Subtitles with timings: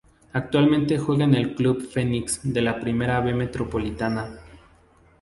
[0.33, 4.31] Actualmente juega en Club Fenix de la primera B metropolitana.